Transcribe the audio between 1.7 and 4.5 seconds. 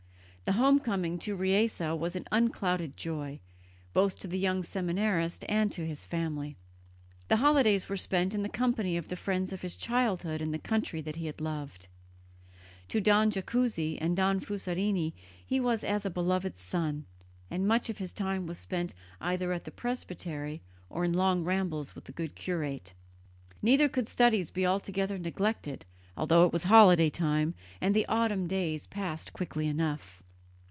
was an unclouded joy, both to the